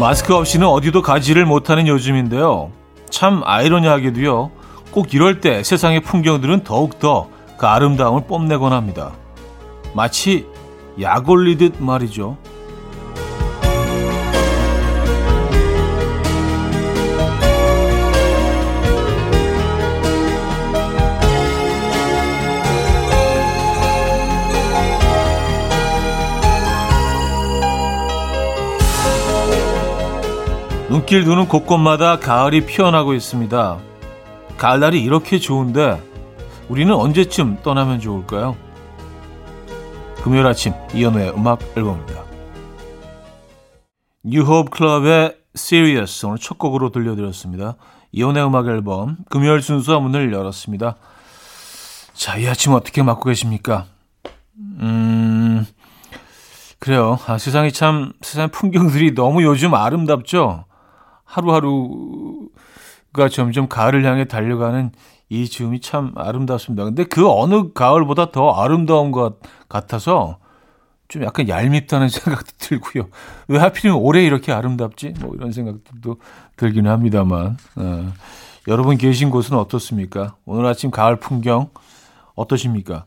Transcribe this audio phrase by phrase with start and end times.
[0.00, 2.72] 마스크 없이는 어디도 가지를 못하는 요즘인데요.
[3.10, 4.50] 참 아이러니하게도요.
[4.92, 7.28] 꼭 이럴 때 세상의 풍경들은 더욱더
[7.58, 9.12] 그 아름다움을 뽐내곤 합니다.
[9.92, 10.46] 마치
[11.02, 12.38] 약 올리듯 말이죠.
[30.90, 33.78] 눈길 두는 곳곳마다 가을이 피어나고 있습니다.
[34.58, 36.02] 가을날이 이렇게 좋은데
[36.68, 38.56] 우리는 언제쯤 떠나면 좋을까요?
[40.24, 42.24] 금요일 아침 이연우의 음악 앨범입니다.
[44.24, 47.76] 뉴호흡 클럽의 Serious 오늘 첫 곡으로 들려드렸습니다.
[48.10, 50.96] 이연우의 음악 앨범 금요일 순서 문을 열었습니다.
[52.14, 53.86] 자, 이 아침 어떻게 맞고 계십니까?
[54.80, 55.64] 음,
[56.80, 57.16] 그래요.
[57.28, 60.64] 아, 세상이 참, 세상 풍경들이 너무 요즘 아름답죠?
[61.30, 64.90] 하루하루가 점점 가을을 향해 달려가는
[65.28, 66.84] 이 즈음이 참 아름답습니다.
[66.84, 70.38] 근데 그 어느 가을보다 더 아름다운 것 같아서
[71.06, 73.08] 좀 약간 얄밉다는 생각도 들고요.
[73.46, 75.14] 왜 하필이면 올해 이렇게 아름답지?
[75.20, 76.16] 뭐 이런 생각도
[76.56, 77.56] 들기는 합니다만.
[77.76, 78.12] 어,
[78.68, 80.34] 여러분 계신 곳은 어떻습니까?
[80.44, 81.70] 오늘 아침 가을 풍경
[82.34, 83.04] 어떠십니까?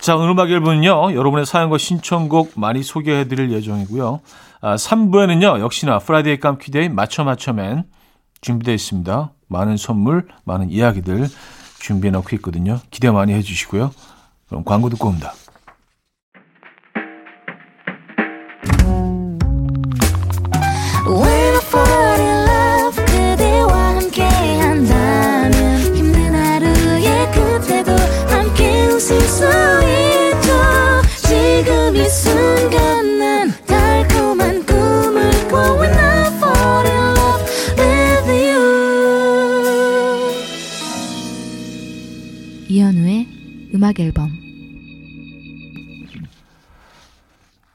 [0.00, 4.20] 자, 오늘 음악 앨범은요, 여러분의 사연과 신청곡 많이 소개해 드릴 예정이고요.
[4.64, 7.82] 아, 3부에는요, 역시나 Friday 깜퀴day 맞춰 맞춰맨
[8.42, 9.32] 준비되어 있습니다.
[9.48, 11.28] 많은 선물, 많은 이야기들
[11.80, 12.78] 준비해 놓고 있거든요.
[12.92, 13.90] 기대 많이 해 주시고요.
[14.48, 15.34] 그럼 광고 듣고 옵니다.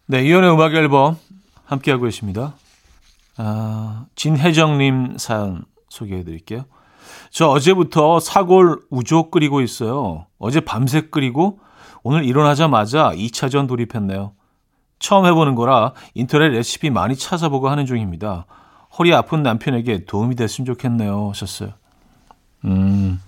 [0.09, 1.17] 네, 이연의 음악 앨범
[1.65, 2.53] 함께하고 계십니다.
[3.35, 6.63] 아, 진혜정님 사연 소개해 드릴게요.
[7.29, 10.25] 저 어제부터 사골 우조 끓이고 있어요.
[10.39, 11.59] 어제 밤새 끓이고
[12.03, 14.31] 오늘 일어나자마자 2차전 돌입했네요.
[14.99, 18.45] 처음 해보는 거라 인터넷 레시피 많이 찾아보고 하는 중입니다.
[18.97, 21.29] 허리 아픈 남편에게 도움이 됐으면 좋겠네요.
[21.29, 21.71] 하셨어요.
[22.63, 23.21] 음,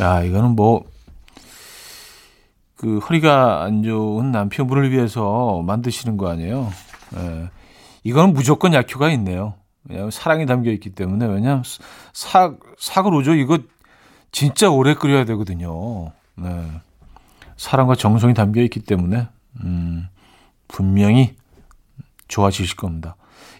[0.00, 0.84] 야, 이거는 뭐,
[2.80, 6.72] 그 허리가 안 좋은 남편분을 위해서 만드시는 거 아니에요?
[7.14, 7.50] 예.
[8.04, 9.52] 이거는 무조건 약효가 있네요.
[9.84, 11.62] 왜냐하면 사랑이 담겨 있기 때문에 왜냐하면
[12.14, 12.54] 사
[13.04, 13.58] 우조 이거
[14.32, 16.12] 진짜 오래 끓여야 되거든요.
[16.36, 16.70] 네.
[17.58, 19.28] 사랑과 정성이 담겨 있기 때문에
[19.62, 20.08] 음,
[20.66, 21.34] 분명히
[22.28, 23.14] 좋아지실 겁니다.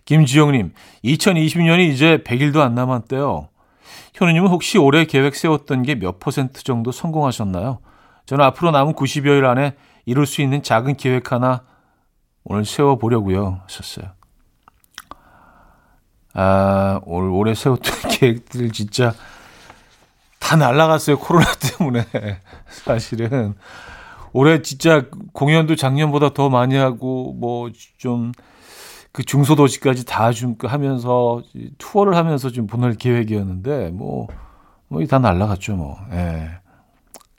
[0.06, 0.72] 김지영님,
[1.04, 3.48] 2020년이 이제 100일도 안 남았대요.
[4.14, 7.80] 현우님은 혹시 올해 계획 세웠던 게 몇 퍼센트 정도 성공하셨나요?
[8.30, 9.74] 저는 앞으로 남은 90여일 안에
[10.06, 11.64] 이룰 수 있는 작은 계획 하나
[12.44, 13.62] 오늘 세워보려고요.
[13.64, 14.06] 하셨어요.
[16.34, 19.12] 아, 올, 올해 세웠던 계획들 진짜
[20.38, 21.18] 다 날라갔어요.
[21.18, 22.04] 코로나 때문에.
[22.70, 23.54] 사실은.
[24.32, 27.68] 올해 진짜 공연도 작년보다 더 많이 하고, 뭐,
[27.98, 28.30] 좀,
[29.10, 31.42] 그 중소도시까지 다 좀 하면서,
[31.78, 34.28] 투어를 하면서 좀 보낼 계획이었는데, 뭐,
[34.86, 35.98] 뭐, 다 날라갔죠, 뭐.
[36.12, 36.59] 예.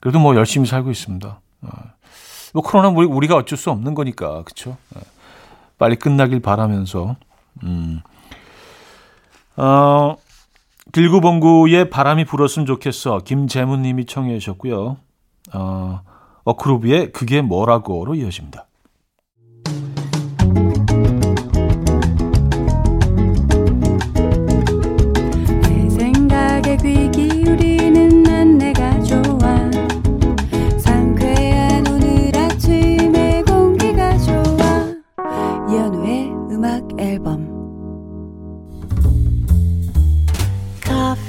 [0.01, 1.39] 그래도 뭐 열심히 살고 있습니다.
[1.61, 1.69] 어.
[2.53, 4.75] 뭐 코로나 우리가 어쩔 수 없는 거니까 그렇죠.
[5.77, 7.15] 빨리 끝나길 바라면서
[7.63, 8.01] 음.
[9.55, 10.17] 어,
[10.91, 13.19] 길구봉구의 바람이 불었으면 좋겠어.
[13.19, 14.97] 김재문님이 청해 주셨고요.
[15.53, 16.01] 어,
[16.43, 18.67] 어크루비의 그게 뭐라고로 이어집니다.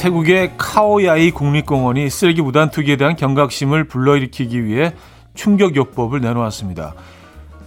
[0.00, 4.94] 태국의 카오야이 국립공원이 쓰레기 무단 투기에 대한 경각심을 불러일으키기 위해
[5.34, 6.94] 충격요법을 내놓았습니다.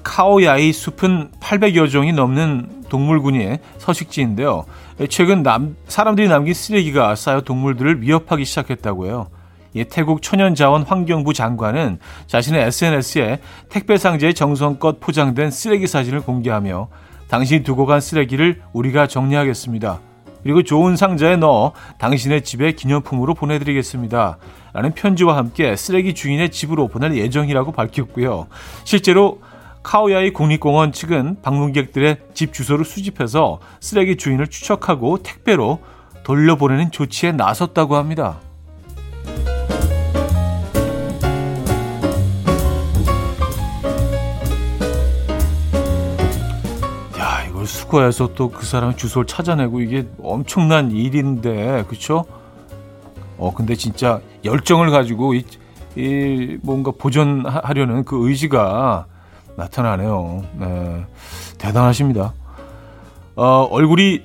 [0.02, 4.66] 카오야이 숲은 800여 종이 넘는 동물군의 서식지인데요.
[5.10, 9.28] 최근 남, 사람들이 남긴 쓰레기가 쌓여 동물들을 위협하기 시작했다고 해요.
[9.76, 16.88] 예, 태국 천연자원 환경부 장관은 자신의 SNS에 택배 상자에 정성껏 포장된 쓰레기 사진을 공개하며
[17.28, 20.13] 당신이 두고 간 쓰레기를 우리가 정리하겠습니다.
[20.44, 24.38] 그리고 좋은 상자에 넣어 당신의 집에 기념품으로 보내드리겠습니다.
[24.74, 28.48] 라는 편지와 함께 쓰레기 주인의 집으로 보낼 예정이라고 밝혔고요.
[28.84, 29.40] 실제로
[29.84, 35.80] 카오야이 국립공원 측은 방문객들의 집 주소를 수집해서 쓰레기 주인을 추적하고 택배로
[36.24, 38.40] 돌려보내는 조치에 나섰다고 합니다.
[47.94, 52.26] 수거해서 또 그 사람의 주소를 찾아내고 이게 엄청난 일인데, 그쵸?
[53.38, 55.46] 어, 근데 진짜 열정을 가지고 이,
[55.96, 59.06] 이 뭔가 보존하려는 그 의지가
[59.56, 60.44] 나타나네요.
[60.60, 61.06] 네.
[61.58, 62.34] 대단하십니다.
[63.36, 64.24] 어, 얼굴이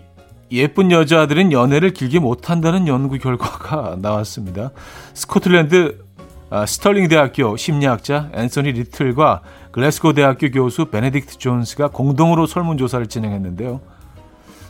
[0.50, 4.70] 예쁜 여자들은 연애를 길게 못한다는 연구 결과가 나왔습니다.
[5.14, 6.04] 스코틀랜드
[6.50, 9.42] 아, 스털링 대학교 심리학자 앤서니 리틀과
[9.78, 13.80] 글래스고 대학교 교수 베네딕트 존스가 공동으로 설문조사를 진행했는데요.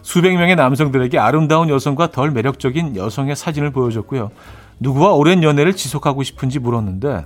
[0.03, 4.31] 수백 명의 남성들에게 아름다운 여성과 덜 매력적인 여성의 사진을 보여줬고요.
[4.81, 7.25] 누구와 오랜 연애를 지속하고 싶은지 물었는데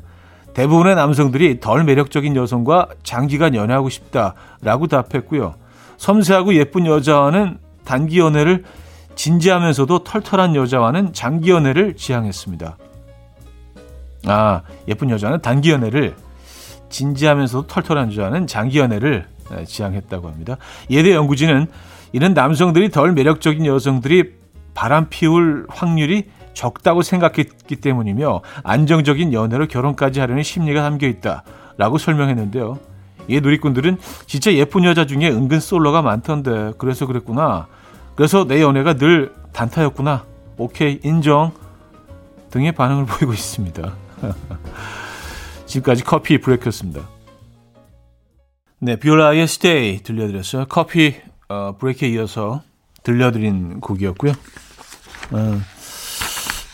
[0.55, 5.57] 대부분의 남성들이 덜 매력적인 여성과 장기간 연애하고 싶다라고 답했고요.
[5.97, 8.63] 섬세하고 예쁜 여자와는 단기 연애를
[9.17, 12.77] 진지하면서도 털털한 여자와는 장기 연애를 지향했습니다.
[14.27, 16.15] 아, 예쁜 여자는 단기 연애를
[16.93, 19.27] 진지하면서도 털털한 여자는 장기 연애를
[19.67, 20.57] 지향했다고 합니다.
[20.91, 21.67] 예대 연구진은
[22.13, 24.35] 이는 남성들이 덜 매력적인 여성들이
[24.75, 32.79] 바람 피울 확률이 적다고 생각했기 때문이며 안정적인 연애로 결혼까지 하려는 심리가 담겨 있다라고 설명했는데요.
[33.29, 37.67] 이 누리꾼들은 진짜 예쁜 여자 중에 은근 솔로가 많던데 그래서 그랬구나.
[38.15, 40.25] 그래서 내 연애가 늘 단타였구나.
[40.59, 41.53] 오케이 인정
[42.51, 43.93] 등의 반응을 보이고 있습니다.
[45.73, 47.09] 지금까지 커피 브레이크였습니다.
[48.79, 50.67] 네, 비올라의 스테이 들려드렸어요.
[50.69, 51.15] 커피
[51.49, 52.63] 어, 브레이크에 이어서
[53.03, 54.33] 들려드린 곡이었고요.
[55.33, 55.61] 어,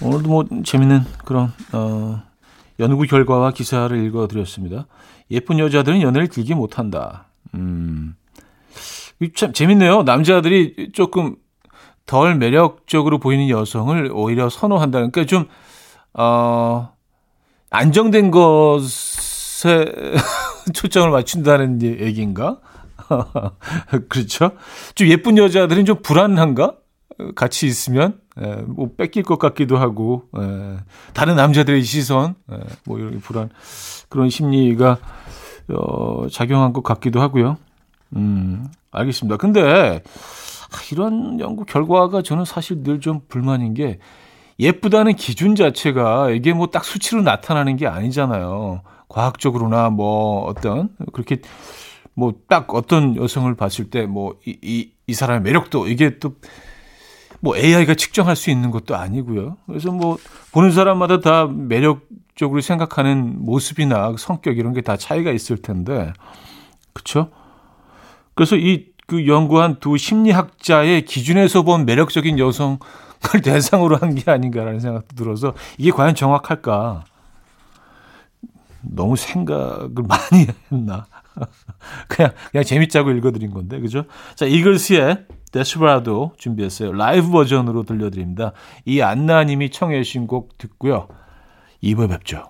[0.03, 2.23] 오늘도 뭐 재밌는 그런 어,
[2.81, 4.87] 연구 결과와 기사를 읽어드렸습니다.
[5.31, 7.29] 예쁜 여자들은 연애를 길게 못한다.
[7.55, 8.17] 음,
[9.37, 10.03] 참 재밌네요.
[10.03, 11.37] 남자들이 조금
[12.07, 15.47] 덜 매력적으로 보이는 여성을 오히려 선호한다는 그러니까 좀
[16.15, 16.93] 어,
[17.71, 19.85] 안정된 것에
[20.75, 22.59] 초점을 맞춘다는 얘기인가?
[24.09, 24.53] 그렇죠?
[24.95, 26.75] 좀 예쁜 여자들은 좀 불안한가?
[27.35, 30.77] 같이 있으면 에, 예, 뭐 뺏길 것 같기도 하고 에, 예,
[31.15, 33.51] 다른 남자들의 시선 에, 예, 뭐 이런 불안
[34.09, 34.99] 그런 심리가
[35.69, 37.57] 어, 작용한 것 같기도 하고요.
[38.15, 39.37] 음, 알겠습니다.
[39.37, 40.01] 근데
[40.93, 43.99] 이런 연구 결과가 저는 사실 늘 좀 불만인 게
[44.61, 48.83] 예쁘다는 기준 자체가 이게 뭐 딱 수치로 나타나는 게 아니잖아요.
[49.09, 51.39] 과학적으로나 뭐 어떤 그렇게
[52.15, 56.35] 뭐 딱 어떤 여성을 봤을 때 뭐 이 이 이 사람의 매력도 이게 또
[57.41, 59.59] 뭐 AI가 측정할 수 있는 것도 아니고요.
[59.67, 60.19] 그래서 뭐
[60.53, 66.13] 보는 사람마다 다 매력적으로 생각하는 모습이나 성격 이런 게 다 차이가 있을 텐데.
[66.93, 67.31] 그렇죠?
[68.35, 72.79] 그래서 이 그 연구한 두 심리학자의 기준에서 본 매력적인 여성
[73.35, 77.05] 을 대상으로 한 게 아닌가라는 생각도 들어서 이게 과연 정확할까?
[78.83, 81.07] 너무 생각을 많이 했나?
[82.09, 84.05] 그냥 그냥 재밌자고 읽어드린 건데 그죠?
[84.35, 86.93] 자 이글스의 데스브라도 준비했어요.
[86.93, 88.53] 라이브 버전으로 들려드립니다.
[88.85, 91.09] 이 안나님이 청해 주신 곡 듣고요.
[91.83, 92.45] 2부에 뵙죠.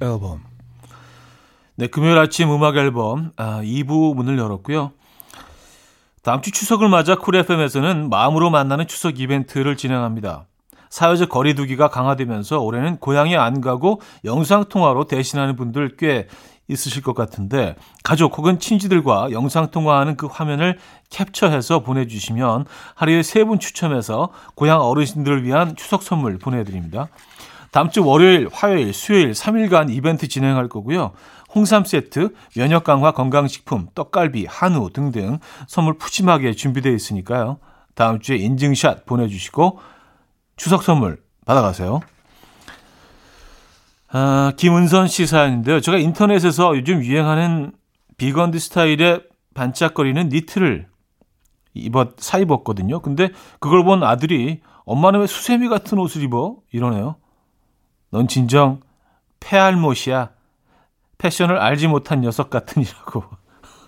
[0.00, 0.42] 앨범.
[1.76, 4.92] 네, 금요일 아침 음악 앨범 아, 2부 문을 열었고요.
[6.22, 10.46] 다음 주 추석을 맞아 쿨 FM에서는 마음으로 만나는 추석 이벤트를 진행합니다.
[10.88, 16.28] 사회적 거리두기가 강화되면서 올해는 고향에 안 가고 영상통화로 대신하는 분들 꽤
[16.68, 17.74] 있으실 것 같은데
[18.04, 20.78] 가족 혹은 친지들과 영상통화하는 그 화면을
[21.10, 27.08] 캡처해서 보내주시면 하루에 세 분 추첨해서 고향 어르신들을 위한 추석 선물 보내드립니다.
[27.74, 31.10] 다음 주 월요일, 화요일, 수요일 3일간 이벤트 진행할 거고요.
[31.52, 37.58] 홍삼 세트, 면역 강화 건강식품, 떡갈비, 한우 등등 선물 푸짐하게 준비되어 있으니까요.
[37.96, 39.80] 다음 주에 인증샷 보내주시고
[40.54, 41.98] 추석 선물 받아가세요.
[44.06, 45.80] 아, 김은선 씨 사연인데요.
[45.80, 47.72] 제가 인터넷에서 요즘 유행하는
[48.18, 50.86] 비건드 스타일의 반짝거리는 니트를
[51.74, 53.00] 입었, 사 입었거든요.
[53.00, 56.58] 근데 그걸 본 아들이 엄마는 왜 수세미 같은 옷을 입어?
[56.70, 57.16] 이러네요.
[58.14, 58.80] 넌 진정
[59.40, 60.30] 패알못이야.
[61.18, 63.24] 패션을 알지 못한 녀석 같으니라고.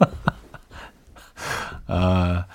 [1.87, 2.47] 아,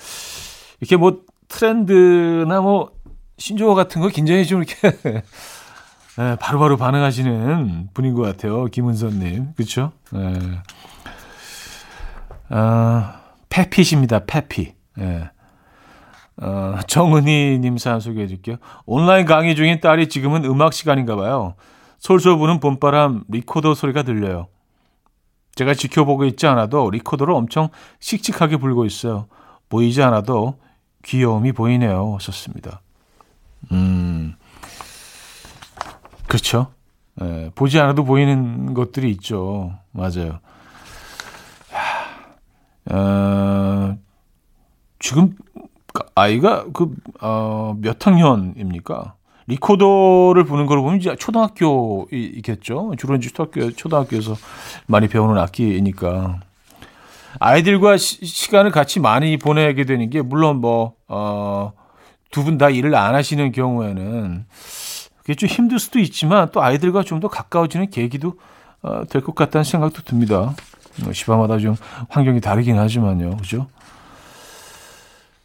[0.82, 2.92] 이렇게 뭐 트렌드나 뭐
[3.38, 4.92] 신조어 같은 거 굉장히 좀 이렇게
[6.18, 8.66] 네, 바로바로 반응하시는 분인 것 같아요.
[8.66, 9.54] 김은선님.
[9.56, 9.94] 그쵸?
[10.12, 10.62] 네.
[12.50, 14.26] 아, 패피입니다.
[14.26, 14.74] 패피.
[14.98, 15.30] 네.
[16.42, 18.58] 어, 정은희님 사연 소개해 드릴게요.
[18.86, 21.54] 온라인 강의 중인 딸이 지금은 음악 시간인가 봐요.
[22.00, 24.48] 솔솔 부는 봄바람 리코더 소리가 들려요.
[25.54, 27.70] 제가 지켜보고 있지 않아도 리코더를 엄청
[28.00, 29.28] 씩씩하게 불고 있어요.
[29.70, 30.58] 보이지 않아도
[31.06, 32.16] 귀여움이 보이네요.
[32.16, 32.82] 하셨습니다.
[33.72, 34.36] 음,
[36.28, 36.74] 그렇죠.
[37.22, 39.74] 예, 보지 않아도 보이는 것들이 있죠.
[39.92, 40.40] 맞아요.
[42.90, 43.96] 어,
[45.00, 45.36] 지금
[46.16, 49.16] 아이가 그, 어, 몇 학년입니까?
[49.48, 52.94] 리코더를 부는 걸 보면 이제 초등학교이겠죠.
[52.98, 54.36] 주로 이제 초등학교, 초등학교에서
[54.88, 56.40] 많이 배우는 악기이니까.
[57.40, 61.74] 아이들과 시, 간을 같이 많이 보내게 되는 게, 물론 뭐, 어,
[62.32, 64.46] 두 분 다 일을 안 하시는 경우에는
[65.20, 68.36] 그게 좀 힘들 수도 있지만 또 아이들과 좀 더 가까워지는 계기도
[68.82, 70.56] 어, 될 것 같다는 생각도 듭니다.
[71.04, 71.76] 뭐 시바마다 좀
[72.10, 73.38] 환경이 다르긴 하지만요.
[73.38, 73.68] 그죠?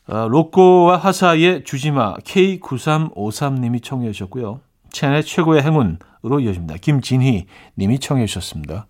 [0.08, 4.60] 어, 로꼬와 화사의 주지마 K9353님이 청해 주셨고요.
[4.90, 6.76] 채널 최고의 행운으로 이어집니다.
[6.80, 7.46] 김진희
[7.76, 8.86] 님이 청해 주셨습니다.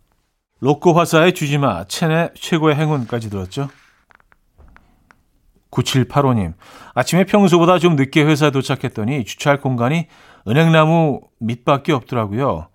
[0.61, 3.69] 로꼬 화사의 주지마 채널 최고의 행운까지 들었죠.
[5.71, 6.55] 9785님.
[6.95, 10.09] 아침에 평소보다 좀 늦게 회사에 도착했더니 주차할 공간이
[10.47, 12.69] 은행나무 밑밖에 없더라고요.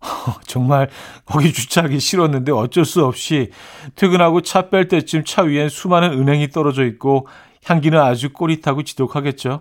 [0.46, 0.88] 정말
[1.24, 3.50] 거기 주차하기 싫었는데 어쩔 수 없이
[3.96, 7.26] 퇴근하고 차 뺄 때쯤 차 위엔 수많은 은행이 떨어져 있고
[7.68, 9.60] 향기는 아주 꼬릿하고 지독하겠죠.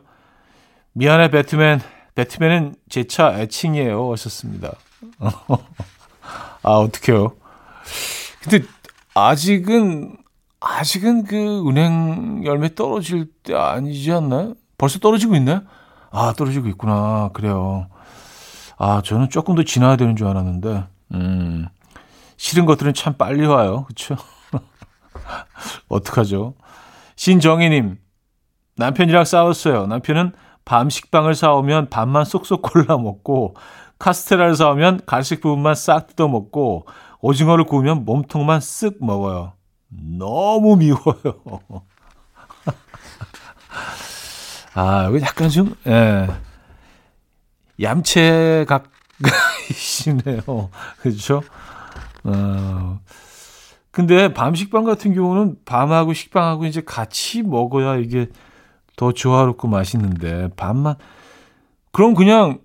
[0.94, 1.82] 미안해 배트맨.
[2.16, 4.12] 배트맨은 제 차 애칭이에요.
[4.14, 4.72] 하셨습니다.
[6.64, 7.36] 아 어떡해요.
[8.42, 8.66] 근데
[9.14, 10.18] 아직은
[10.60, 14.56] 아직은 그 은행 열매 떨어질 때 아니지 않나요?
[14.78, 15.62] 벌써 떨어지고 있나요?
[16.12, 17.30] 아 떨어지고 있구나.
[17.34, 17.88] 그래요.
[18.78, 21.68] 아 저는 조금 더 지나야 되는 줄 알았는데 음
[22.38, 23.84] 싫은 것들은 참 빨리 와요.
[23.86, 24.16] 그렇죠?
[25.90, 26.54] 어떡하죠?
[27.18, 27.98] 신정희님,
[28.78, 29.88] 남편이랑 싸웠어요.
[29.88, 30.32] 남편은
[30.64, 33.56] 밤 식빵을 사오면 밥만 쏙쏙 골라 먹고,
[34.00, 36.88] 카스테라를 사오면 갈색 부분만 싹 뜯어 먹고,
[37.20, 39.54] 오징어를 구우면 몸통만 쓱 먹어요.
[39.90, 41.84] 너무 미워요.
[44.76, 46.28] 아, 이거 약간 좀, 예.
[47.82, 48.82] 얌체각이시네요.
[51.02, 51.42] 그렇죠?
[52.24, 53.00] 어,
[53.98, 58.28] 근데 밤 식빵 같은 경우는 밤하고 식빵하고 이제 같이 먹어야 이게
[58.96, 60.98] 더 조화롭고 맛있는데 밤만
[61.92, 62.60] 그럼 그냥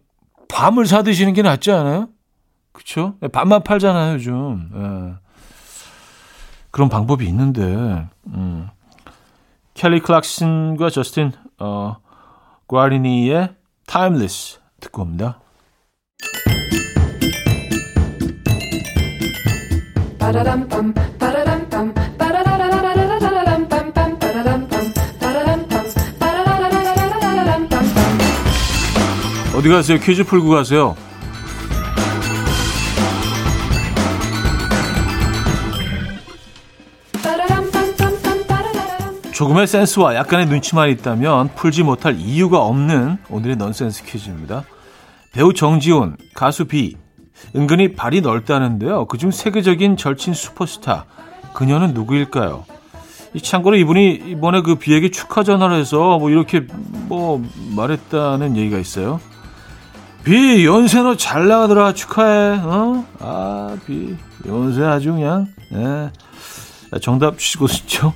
[0.50, 2.10] 밤을 사 드시는 게 낫지 않아요?
[2.72, 3.14] 그렇죠?
[3.32, 4.68] 밤만 팔잖아요, 요즘.
[4.74, 5.14] 예.
[6.70, 8.08] 그런 방법이 있는데.
[8.26, 8.68] 음.
[9.72, 11.96] 켈리 클락슨과 저스틴 어
[12.68, 13.54] 과리니의
[13.86, 15.40] Timeless 듣고 옵니다.
[29.54, 29.98] 어디 가세요?
[29.98, 30.96] 퀴즈 풀고 가세요.
[39.32, 44.64] 조금의 센스와 약간의 눈치만 있다면 풀지 못할 이유가 없는 오늘의 넌센스 퀴즈입니다.
[45.32, 46.96] 배우 정지훈, 가수 비,
[47.56, 49.06] 은근히 발이 넓다는데요.
[49.06, 51.06] 그중 세계적인 절친 슈퍼스타,
[51.54, 52.64] 그녀는 누구일까요?
[53.34, 56.66] 이 참고로 이분이 이번에 그 비에게 축하 전화를 해서 뭐 이렇게
[57.08, 57.42] 뭐
[57.74, 59.20] 말했다는 얘기가 있어요.
[60.24, 61.94] 비 연세 너 잘 나가더라.
[61.94, 62.60] 축하해.
[62.62, 63.04] 어?
[63.18, 65.48] 아비 연세 아주 그냥.
[65.74, 66.10] 예.
[67.00, 68.12] 정답 주시고 싶죠?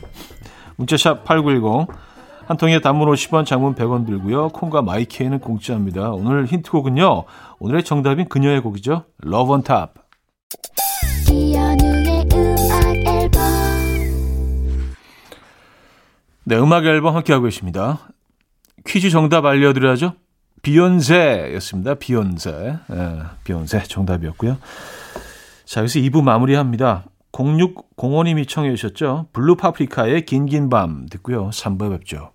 [0.76, 1.88] 문자샵 8910
[2.46, 4.50] 한 통에 단문 50원 장문 100원 들고요.
[4.50, 6.10] 콩과 마이케이는 공짜입니다.
[6.10, 7.24] 오늘 힌트곡은요.
[7.58, 9.04] 오늘의 정답인 그녀의 곡이죠.
[9.24, 9.94] Love on Top.
[16.44, 18.08] 네 음악 앨범 함께하고 계십니다.
[18.86, 20.12] 퀴즈 정답 알려드려야죠
[20.66, 21.94] 비욘세였습니다.
[21.94, 22.50] 비욘세.
[22.50, 24.58] 예, 비욘세 정답이었고요.
[25.64, 27.04] 자, 여기서 2부 마무리합니다.
[27.30, 29.28] 0605님이 청해 주셨죠.
[29.32, 31.50] 블루 파프리카의 긴긴 밤 듣고요.
[31.50, 32.32] 3부에 뵙죠.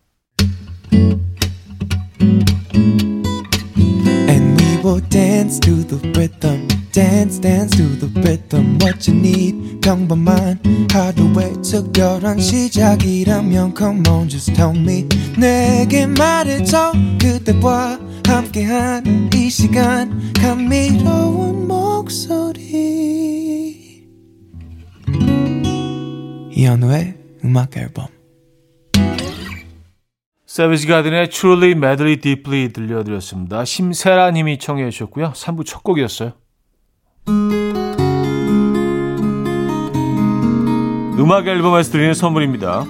[4.83, 6.67] Will dance to the rhythm.
[6.91, 10.59] dance dance to the rhythm what you need 평범한
[10.91, 15.07] 하루의 특별한 시작이라면 come on just tell me
[15.37, 22.91] 내게 말해줘 그대와 함께한 이 시간 감미로운 목소리
[26.51, 28.07] 이현우의 음악 앨범
[30.45, 33.63] 세비지 가든의 Truly Madly Deeply 들려드렸습니다.
[33.63, 35.31] 심세라 님이 청해 주셨고요.
[35.31, 36.33] 3부 첫 곡이었어요.
[41.17, 42.83] 음악 앨범에서 드리는 선물입니다.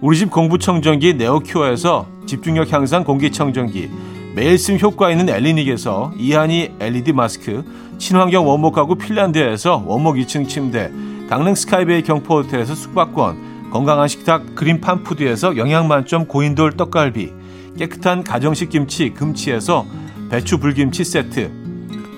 [0.00, 3.90] 우리 집 공부청정기 네오큐어에서 집중력 향상 공기청정기
[4.34, 7.64] 매일 쓴 효과 있는 엘리닉에서 이하니 LED 마스크
[7.98, 10.90] 친환경 원목 가구 핀란드에서 원목 2층 침대
[11.28, 17.32] 강릉 스카이베이 경포 호텔에서 숙박권 건강한 식탁 그린 팜 푸드에서 영양만점 고인돌 떡갈비
[17.78, 19.86] 깨끗한 가정식 김치 금치에서
[20.30, 21.52] 배추 불김치 세트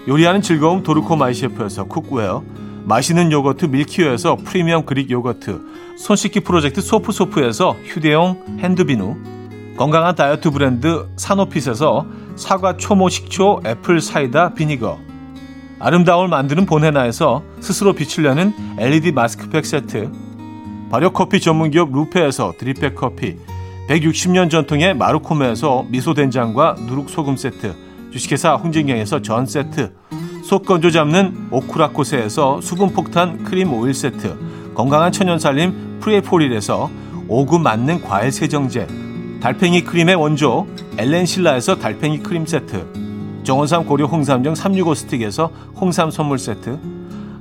[0.09, 2.43] 요리하는 즐거움 도르코 마이셰프에서 cookware
[2.85, 5.61] 맛있는 요거트 밀키오에서 프리미엄 그릭 요거트
[5.99, 9.36] 손 씻기 프로젝트 소프소프에서 휴대용 핸드비누
[9.77, 12.07] 건강한 다이어트 브랜드 사노핏에서
[12.37, 14.99] 사과 초모 식초 apple cider vinegar.
[15.79, 20.11] 아름다움을 만드는 보헤나에서 스스로 비추려는 LED 마스크팩 세트.
[20.91, 23.37] 발효커피 전문기업 루페에서 drip bag 커피.
[23.89, 27.87] 160년 전통의 마루코메에서 미소된장과 누룩소금 세트.
[28.17, 29.93] 주식회사 홍진경에서 전 세트,
[30.43, 36.89] 속 건조 잡는 오크라코스에서 수분폭탄 크림 오일 세트, 건강한 천연살림 프레포릴에서
[37.29, 38.87] 오구 맞는 과일 세정제,
[39.41, 40.67] 달팽이 크림의 원조
[40.99, 46.79] 엘렌실라에서 달팽이 크림 세트, 정원삼 고려 홍삼정 365 스틱에서 홍삼 선물 세트,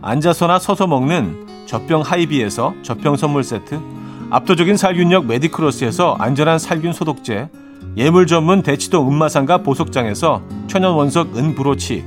[0.01, 3.79] 앉아서나 서서 먹는 젖병 하이비에서 젖병 선물 세트,
[4.29, 7.49] 압도적인 살균력 메디크로스에서 안전한 살균 소독제,
[7.97, 12.03] 예물 전문 대치동 은마상가 보석장에서 천연 원석 은 브로치,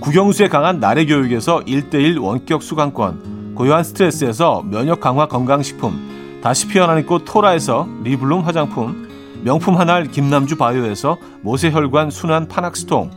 [0.00, 7.24] 국영수에 강한 나래 교육에서 1대1 원격 수강권, 고요한 스트레스에서 면역 강화 건강식품, 다시 피어나는 꽃
[7.24, 9.11] 토라에서 리블룸 화장품,
[9.42, 13.10] 명품 한알 김남주 바이오에서 모세혈관 순환 파낙스통,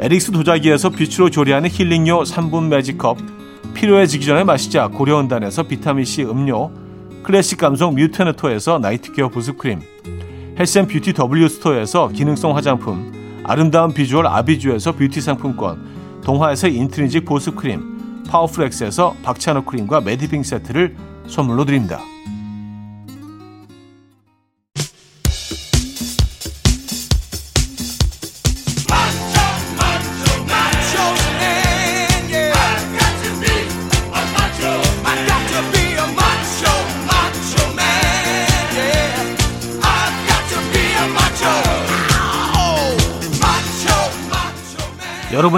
[0.00, 3.18] 에릭스 도자기에서 빛으로 조리하는 힐링요 3분 매직컵,
[3.74, 6.70] 필요해지기 전에 마시자 고려원단에서 비타민C 음료,
[7.22, 9.80] 클래식 감성 뮤테너토에서 night care 보습크림,
[10.58, 19.16] health and beauty W스토어에서 기능성 화장품, 아름다운 비주얼 아비주에서 뷰티 상품권, 동화에서 intrinsic 보습크림, 파워플렉스에서
[19.22, 20.96] 박찬호 크림과 매디핑 세트를
[21.26, 22.00] 선물로 드립니다.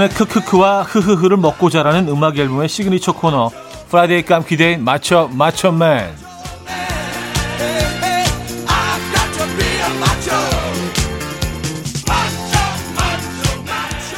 [0.02, 3.50] 여러분의 크크크와 흐흐흐를 먹고 자라는 음악 앨범의 시그니처 코너
[3.88, 6.16] Friday 깜퀴day 맞춰 맞춰맨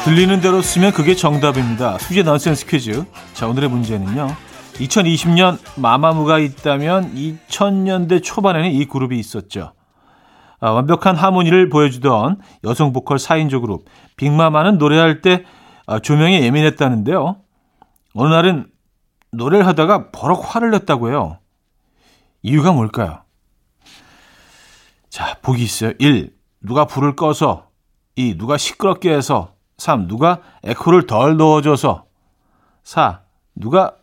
[0.04, 1.98] 들리는 대로 쓰면 그게 정답입니다.
[1.98, 3.04] 수제 넌센스 퀴즈.
[3.32, 4.28] 자, 오늘의 문제는요.
[4.74, 9.72] 2020년 마마무가 있다면 2000년대 초반에는 이 그룹이 있었죠.
[10.60, 15.63] 아, 완벽한 하모니를 보여주던 여성 보컬 4인조 그룹 빅마마는 노래할 때 아,
[16.02, 17.36] 조명에 예민했다는데요.
[18.14, 18.70] 어느 날은
[19.32, 21.38] 노래를 하다가 버럭 화를 냈다고 해요.
[22.42, 23.22] 이유가 뭘까요?
[25.08, 25.92] 자, 보기 있어요.
[25.98, 26.34] 1.
[26.60, 27.68] 누가 불을 꺼서
[28.16, 28.36] 2.
[28.36, 30.08] 누가 시끄럽게 해서 3.
[30.08, 32.06] 누가 에코를 덜 넣어줘서
[32.84, 33.22] 4.
[33.54, 33.96] 누가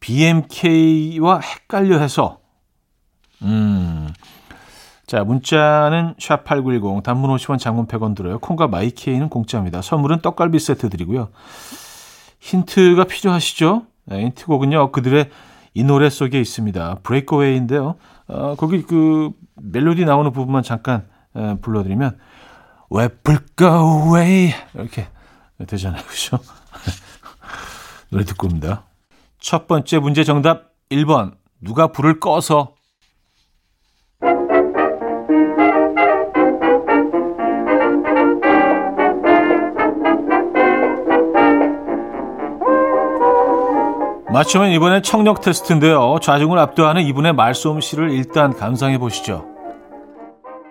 [0.00, 2.40] BMK와 헷갈려 해서
[3.42, 4.12] 음,
[5.06, 8.38] 자, 문자는 샵8910 단문 50원 장문 100원 들어요.
[8.40, 9.80] 콩과 마이케이는 공짜입니다.
[9.80, 11.28] 선물은 떡갈비 세트 드리고요.
[12.40, 13.86] 힌트가 필요하시죠?
[14.06, 14.90] 네, 힌트곡은요.
[14.90, 15.30] 그들의
[15.74, 17.00] 이 노래 속에 있습니다.
[17.02, 17.96] 브레이크웨이인데요.
[18.28, 22.18] 어, 거기 그 멜로디 나오는 부분만 잠깐 에, 불러드리면
[22.90, 25.08] 왜왜 이렇게
[25.66, 26.02] 되잖아요.
[26.06, 26.38] 그죠?
[28.10, 28.84] 노래 듣고 옵니다.
[29.38, 32.75] 첫 번째 문제 정답 1번 누가 불을 꺼서
[44.36, 46.18] 맞추면 이번엔 청력 테스트인데요.
[46.20, 49.46] 좌중을 압도하는 이분의 말솜씨를 일단 감상해 보시죠.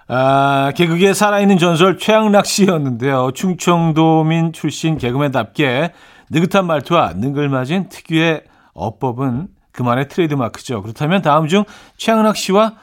[0.07, 3.31] 아, 개그계 살아있는 전설 최양락 씨였는데요.
[3.33, 5.93] 충청도민 출신 개그맨답게
[6.29, 8.43] 느긋한 말투와 능글맞은 특유의
[8.75, 10.83] 어법은 그만의 트레이드마크죠.
[10.83, 11.63] 그렇다면 다음 중
[11.97, 12.75] 최양락 씨와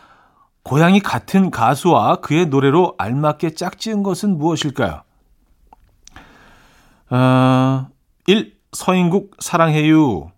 [0.64, 5.02] 고향이 같은 가수와 그의 노래로 알맞게 짝지은 것은 무엇일까요?
[7.10, 7.86] 어,
[8.26, 8.56] 1.
[8.72, 10.32] 서인국 사랑해요.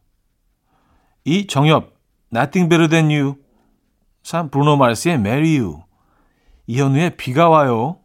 [1.24, 1.46] 2.
[1.46, 1.92] 정엽
[2.32, 3.34] Nothing Better Than You
[4.22, 4.50] 3.
[4.50, 5.82] 브루노 마르스의 Marry You
[6.66, 7.98] 이현우의 비가 와요.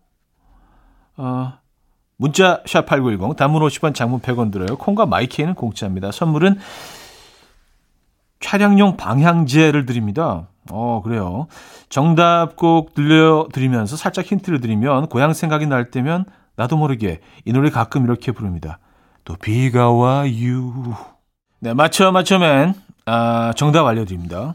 [1.17, 1.53] 어,
[2.17, 4.77] 문자 샵8910 단문 50원 장문 100원 들어요.
[4.77, 6.11] 콩과 마이케이는 공짜입니다.
[6.11, 6.59] 선물은
[8.39, 10.47] 차량용 방향제를 드립니다.
[10.71, 11.47] 어, 그래요.
[11.89, 18.03] 정답 꼭 들려드리면서 살짝 힌트를 드리면 고향 생각이 날 때면 나도 모르게 이 노래 가끔
[18.03, 18.79] 이렇게 부릅니다.
[19.23, 20.93] 또 비가 와유.
[21.59, 22.88] 네, 맞춰 맞춰맨.
[23.11, 24.53] 아, 정답 알려드립니다.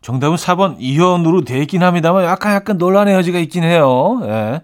[0.00, 4.20] 정답은 4번 이현우로 되어 있긴 합니다만 약간 약간 논란의 여지가 있긴 해요.
[4.22, 4.62] 예.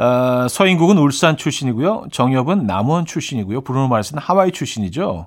[0.00, 2.06] 어, 서인국은 울산 출신이고요.
[2.12, 3.62] 정엽은 남원 출신이고요.
[3.62, 5.26] 브루노 마르스는 하와이 출신이죠.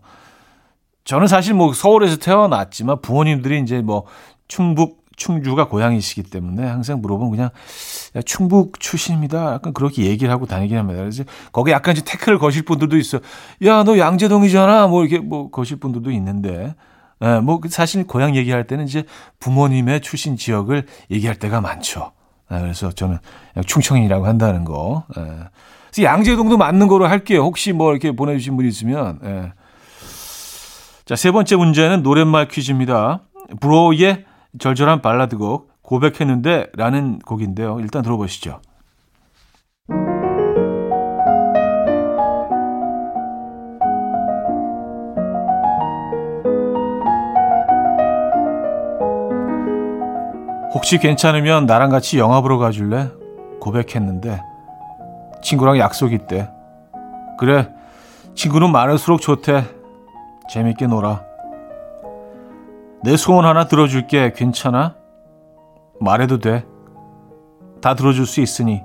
[1.03, 4.05] 저는 사실 뭐 서울에서 태어났지만 부모님들이 이제 뭐
[4.47, 7.49] 충북 충주가 고향이시기 때문에 항상 물어보면 그냥
[8.15, 9.53] 야, 충북 출신입니다.
[9.53, 11.01] 약간 그렇게 얘기를 하고 다니긴 합니다.
[11.01, 13.19] 그래서 거기에 약간 이제 태클을 거실 분들도 있어.
[13.65, 14.87] 야, 너 양재동이잖아.
[14.87, 16.73] 뭐 이렇게 뭐 거실 분들도 있는데.
[17.21, 19.03] 예, 뭐 사실 고향 얘기할 때는 이제
[19.41, 22.13] 부모님의 출신 지역을 얘기할 때가 많죠.
[22.51, 23.17] 예, 그래서 저는
[23.65, 25.03] 충청인이라고 한다는 거.
[25.17, 25.21] 예.
[25.91, 27.41] 그래서 양재동도 맞는 거로 할게요.
[27.41, 29.19] 혹시 뭐 이렇게 보내주신 분 있으면.
[29.25, 29.51] 예.
[31.05, 33.21] 자, 세 번째 문제는 노랫말 퀴즈입니다.
[33.59, 34.25] 브로의
[34.57, 37.79] 절절한 발라드곡 고백했는데 라는 곡인데요.
[37.79, 38.61] 일단 들어보시죠.
[50.73, 53.09] 혹시 괜찮으면 나랑 같이 영화 보러 가줄래?
[53.59, 54.41] 고백했는데
[55.41, 56.49] 친구랑 약속 있대.
[57.37, 57.69] 그래,
[58.35, 59.63] 친구는 많을수록 좋대.
[60.49, 61.28] 재밌게 놀아.
[63.03, 64.33] 내 소원 하나 들어줄게.
[64.35, 64.95] 괜찮아?
[66.01, 66.65] 말해도 돼.
[67.81, 68.81] 다 들어줄 수 있으니.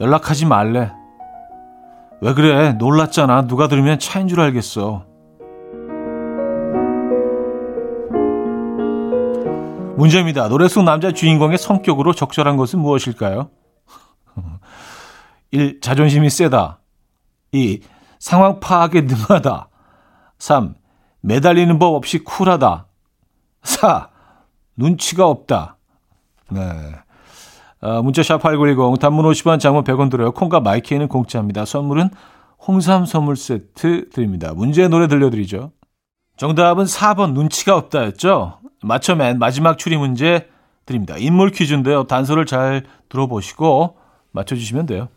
[0.00, 0.92] 연락하지 말래.
[2.20, 2.72] 왜 그래?
[2.72, 3.46] 놀랐잖아.
[3.46, 5.04] 누가 들으면 차인 줄 알겠어.
[9.96, 10.48] 문제입니다.
[10.48, 13.50] 노래 속 남자 주인공의 성격으로 적절한 것은 무엇일까요?
[15.52, 15.80] 1.
[15.80, 16.80] 자존심이 세다.
[17.52, 17.80] 2.
[18.18, 19.68] 상황 파악에 능하다.
[20.38, 20.74] 3.
[21.22, 22.86] 매달리는 법 없이 쿨하다.
[23.62, 24.08] 4.
[24.76, 25.76] 눈치가 없다.
[26.50, 26.60] 네.
[27.80, 30.32] 어, 문자 샵 8910 단문 50원 장문 100원 들어요.
[30.32, 31.64] 콩과 마이케이는 공짜입니다.
[31.64, 32.10] 선물은
[32.66, 34.52] 홍삼 선물 세트 드립니다.
[34.54, 35.72] 문제 노래 들려드리죠.
[36.36, 38.60] 정답은 4번 눈치가 없다였죠.
[38.82, 40.48] 맞춰 맨 마지막 추리 문제
[40.86, 41.16] 드립니다.
[41.18, 42.04] 인물 퀴즈인데요.
[42.04, 43.96] 단서를 잘 들어보시고
[44.32, 45.08] 맞춰주시면 돼요.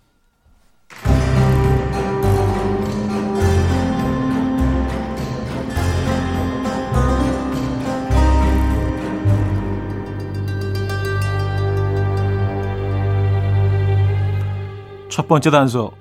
[15.16, 15.92] 첫 번째 단서.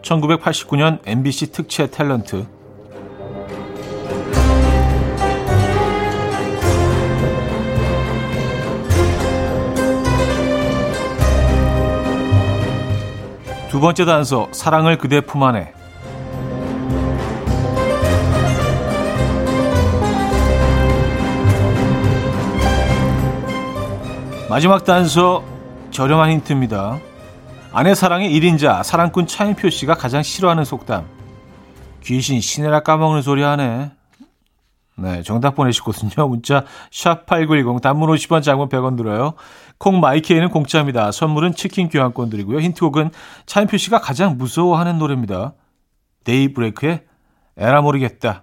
[0.00, 2.46] 1989년 MBC 특채 탤런트.
[13.68, 14.48] 두 번째 단서.
[14.52, 15.74] 사랑을 그대 품 안에.
[24.48, 25.44] 마지막 단서.
[25.90, 26.98] 저렴한 힌트입니다.
[27.78, 31.06] 아내 사랑의 1인자 사랑꾼 차인표 씨가 가장 싫어하는 속담
[32.04, 33.90] 귀신 신애라 까먹는 소리 하네.
[34.96, 36.26] 네, 정답 보내시거든요.
[36.26, 39.34] 문자 샵8910 단문 50원 장문 100원 들어요.
[39.76, 41.12] 콩 마이케이는 공짜입니다.
[41.12, 42.60] 선물은 치킨 교환권 드리고요.
[42.60, 43.10] 힌트곡은
[43.44, 45.52] 차인표 씨가 가장 무서워하는 노래입니다.
[46.24, 47.02] 데이브레이크의
[47.58, 48.42] 에라 모르겠다.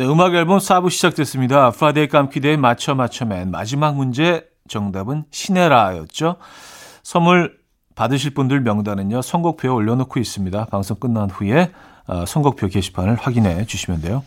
[0.00, 1.72] 네, 음악 앨범 4부 시작됐습니다.
[1.72, 6.36] Friday 깜퀴day 맞춰 맞춰맨 마지막 문제 정답은 신애라였죠.
[7.02, 7.58] 선물
[7.94, 9.20] 받으실 분들 명단은요.
[9.20, 10.68] 선곡표에 올려놓고 있습니다.
[10.70, 11.70] 방송 끝난 후에
[12.06, 14.24] 어, 선곡표 게시판을 확인해 주시면 돼요.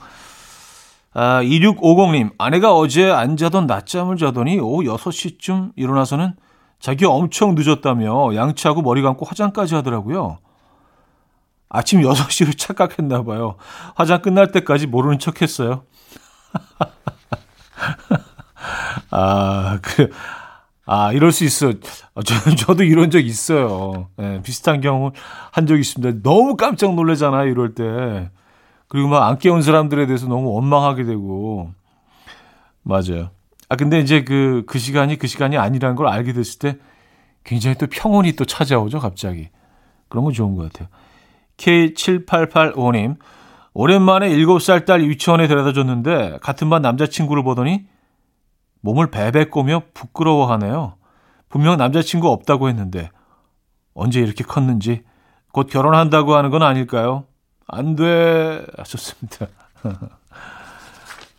[1.12, 6.36] 아, 2650님, 아내가 어제 안 자던 낮잠을 자더니 오후 6시쯤 일어나서는
[6.80, 10.38] 자기 엄청 늦었다며 양치하고 머리 감고 화장까지 하더라고요.
[11.74, 13.58] 아침 6시로 착각했나 봐요.
[13.96, 15.84] 화장 끝날 때까지 모르는 척 했어요.
[19.12, 20.10] 아, 그,
[20.86, 21.74] 아, 이럴 수 있어.
[22.26, 24.10] 저, 저도 이런 적 있어요.
[24.18, 25.12] 네, 비슷한 경우
[25.52, 26.20] 한 적 있습니다.
[26.24, 28.30] 너무 깜짝 놀래잖아요, 이럴 때.
[28.88, 31.72] 그리고 막 안 깨운 사람들에 대해서 너무 원망하게 되고.
[32.84, 33.32] 맞아요.
[33.70, 36.78] 아, 근데 이제 그, 그 시간이 그 시간이 아니라는 걸 알게 됐을 때
[37.44, 39.50] 굉장히 또 평온이 또 찾아오죠, 갑자기.
[40.10, 40.90] 그런 건 좋은 것 같아요.
[41.58, 43.18] K7885님,
[43.74, 47.86] 오랜만에 7살 딸 유치원에 데려다 줬는데 같은 반 남자친구를 보더니
[48.82, 50.96] 몸을 베베 꼬며 부끄러워하네요.
[51.50, 53.10] 분명 남자친구 없다고 했는데
[53.94, 55.04] 언제 이렇게 컸는지
[55.52, 57.26] 곧 결혼한다고 하는 건 아닐까요?
[57.68, 58.66] 안 돼.
[58.78, 59.48] 하셨습니다.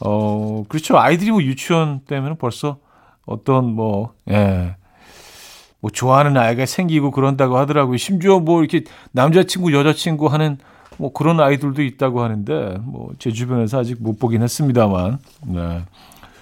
[0.00, 0.98] 어, 그렇죠.
[0.98, 2.78] 아이들이 뭐 유치원 때문에 벌써
[3.26, 4.76] 어떤 뭐, 예.
[5.84, 7.98] 뭐 좋아하는 아이가 생기고 그런다고 하더라고요.
[7.98, 10.56] 심지어 뭐 이렇게 남자친구, 여자친구 하는
[10.96, 15.84] 뭐 그런 아이들도 있다고 하는데 뭐 제 주변에서 아직 못 보긴 했습니다만, 네.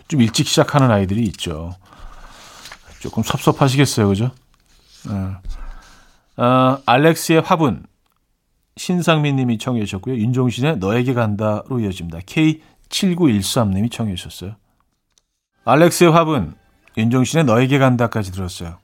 [0.07, 1.73] 좀 일찍 시작하는 아이들이 있죠.
[3.01, 4.31] 조금 섭섭하시겠어요, 그죠?
[5.09, 6.41] 네.
[6.41, 7.83] 어, 알렉스의 화분.
[8.77, 10.19] 신상민 님이 청해 주셨고요.
[10.19, 12.21] 윤종신의 너에게 간다로 이어집니다.
[12.21, 14.55] K7913님이 청해 주셨어요.
[15.65, 16.55] 알렉스의 화분,
[16.97, 18.79] 윤종신의 너에게 간다까지 들었어요.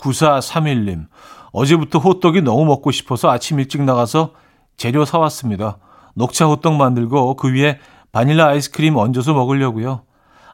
[0.00, 1.06] 9431님,
[1.52, 4.34] 어제부터 호떡이 너무 먹고 싶어서 아침 일찍 나가서
[4.76, 5.78] 재료 사왔습니다.
[6.14, 7.78] 녹차 호떡 만들고 그 위에
[8.12, 10.02] 바닐라 아이스크림 얹어서 먹으려고요.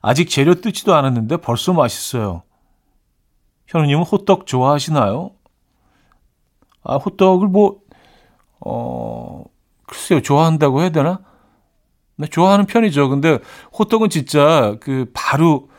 [0.02, 2.42] 아직 재료 뜯지도 않았는데 벌써 맛있어요.
[3.66, 5.30] 현우님은 호떡 좋아하시나요?
[6.82, 7.78] 아, 호떡을 뭐,
[8.60, 9.44] 어,
[9.86, 11.20] 글쎄요, 좋아한다고 해야 되나?
[12.16, 13.08] 네, 좋아하는 편이죠.
[13.08, 13.38] 근데
[13.78, 15.70] 호떡은 진짜 그 바로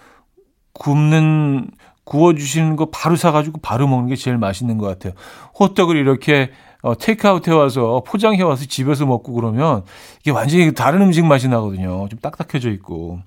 [0.73, 1.69] 굽는,
[2.05, 5.13] 구워주시는 거 바로 사가지고 바로 먹는 게 제일 맛있는 것 같아요.
[5.59, 9.83] 호떡을 이렇게 어, 테이크아웃 해와서 포장해 와서 집에서 먹고 그러면
[10.21, 12.07] 이게 완전히 다른 음식 맛이 나거든요.
[12.09, 13.19] 좀 딱딱해져 있고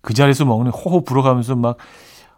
[0.00, 1.76] 그 자리에서 먹는 호호 불어가면서 막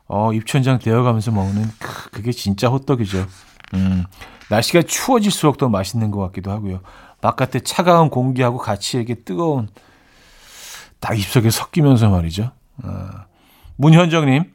[0.08, 3.26] 어, 입천장 되어가면서 먹는 크, 그게 진짜 호떡이죠.
[3.74, 4.04] 음,
[4.50, 6.80] 날씨가 추워질수록 더 맛있는 것 같기도 하고요.
[7.20, 9.68] 바깥에 차가운 공기하고 같이 이렇게 뜨거운
[11.00, 12.50] 딱 입속에 섞이면서 말이죠.
[12.82, 13.26] 아,
[13.76, 14.52] 문현정님,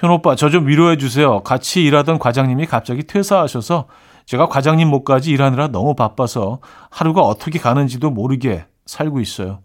[0.00, 1.40] 현 오빠 저 좀 위로해 주세요.
[1.42, 3.86] 같이 일하던 과장님이 갑자기 퇴사하셔서
[4.24, 6.60] 제가 과장님 목까지 일하느라 너무 바빠서
[6.90, 9.60] 하루가 어떻게 가는지도 모르게 살고 있어요.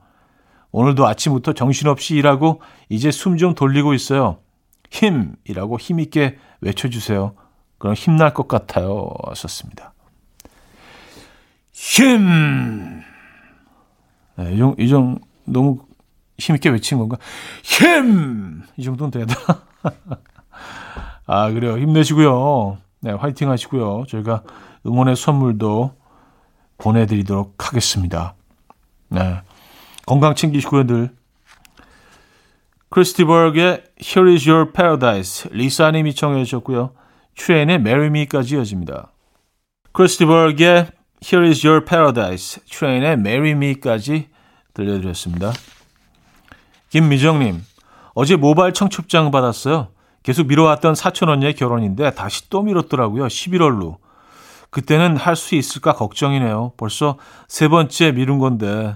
[0.71, 4.39] 오늘도 아침부터 정신없이 일하고 이제 숨 좀 돌리고 있어요.
[4.91, 7.34] 힘이라고 힘있게 외쳐주세요.
[7.78, 9.10] 그럼 힘날 것 같아요.
[9.28, 9.93] 하셨습니다.
[11.71, 13.02] 힘!
[14.38, 15.80] 네, 이, 정, 이 정, 너무
[16.38, 17.17] 힘있게 외친 건가?
[17.63, 18.63] 힘!
[18.78, 19.64] 이 정도는 되다.
[21.28, 21.78] 아, 그래요.
[21.78, 22.78] 힘내시고요.
[23.02, 24.06] 네, 화이팅 하시고요.
[24.08, 24.43] 저희가
[24.86, 25.93] 응원의 선물도
[26.78, 28.36] 보내드리도록 하겠습니다.
[29.10, 29.41] 네.
[30.06, 31.10] 건강 챙기시고요, 늘.
[32.89, 35.50] 크리스 디 버그의 Here is your paradise.
[35.52, 36.91] 리사님이 청해 주셨고요.
[37.36, 39.12] 트레인의 Marry me까지 이어집니다.
[39.91, 40.88] 크리스 디 버그의
[41.24, 42.62] Here is your paradise.
[42.69, 44.30] 트레인의 Marry me까지
[44.74, 45.52] 들려드렸습니다.
[46.89, 47.62] 김미정님,
[48.15, 49.89] 어제 모바일 청첩장 받았어요.
[50.23, 53.28] 계속 미뤄왔던 사촌 언니의 결혼인데 다시 또 미뤘더라고요.
[53.28, 53.97] 11월로.
[54.71, 56.73] 그때는 할 수 있을까 걱정이네요.
[56.78, 58.95] 벌써 세 번째 미룬 건데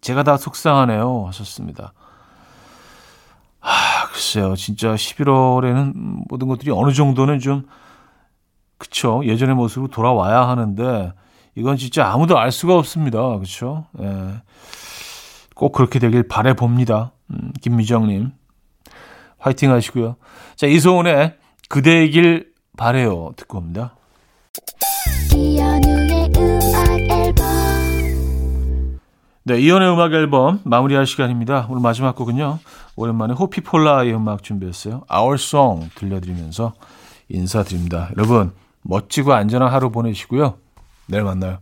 [0.00, 1.26] 제가 다 속상하네요.
[1.26, 1.92] 하셨습니다.
[3.60, 4.56] 아, 글쎄요.
[4.56, 5.92] 진짜 11월에는
[6.28, 7.66] 모든 것들이 어느 정도는 좀
[8.78, 9.22] 그쵸.
[9.24, 11.12] 예전의 모습으로 돌아와야 하는데
[11.54, 13.38] 이건 진짜 아무도 알 수가 없습니다.
[13.38, 13.86] 그쵸?
[14.00, 14.40] 예.
[15.54, 17.12] 꼭 그렇게 되길 바래 봅니다.
[17.30, 18.32] 음, 김미정님.
[19.42, 20.16] 화이팅 하시고요.
[20.56, 21.34] 자, 이소은의
[21.68, 23.32] 그대이길 바래요.
[23.36, 23.94] 듣고 옵니다.
[29.44, 31.66] 네, 이연의 음악 앨범 마무리할 시간입니다.
[31.68, 32.60] 오늘 마지막 곡은요.
[32.94, 35.02] 오랜만에 호피폴라의 음악 준비했어요.
[35.12, 36.74] Our Song 들려드리면서
[37.28, 38.10] 인사드립니다.
[38.16, 38.52] 여러분,
[38.82, 40.58] 멋지고 안전한 하루 보내시고요.
[41.06, 41.58] 내일 만나요.